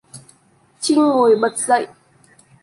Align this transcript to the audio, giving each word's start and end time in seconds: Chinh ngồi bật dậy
Chinh 0.81 1.01
ngồi 1.05 1.35
bật 1.35 1.57
dậy 1.57 1.87